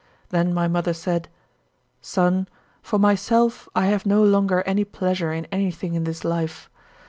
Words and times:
Then 0.29 0.51
my 0.51 0.67
mother 0.67 0.95
said: 0.95 1.29
"Son, 2.01 2.47
for 2.81 2.97
myself 2.97 3.69
I 3.75 3.85
have 3.85 4.03
no 4.03 4.23
longer 4.23 4.63
any 4.63 4.83
pleasure 4.83 5.31
in 5.31 5.45
anything 5.51 5.93
in 5.93 6.05
this 6.05 6.23
life. 6.25 6.71